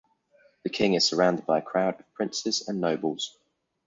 The 0.63 0.71
king 0.71 0.95
is 0.95 1.07
surrounded 1.07 1.45
by 1.45 1.59
a 1.59 1.61
crowd 1.61 1.99
of 1.99 2.11
princes 2.15 2.67
and 2.67 2.81
nobles. 2.81 3.37